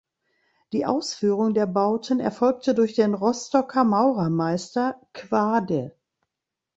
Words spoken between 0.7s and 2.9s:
Die Ausführung der Bauten erfolgte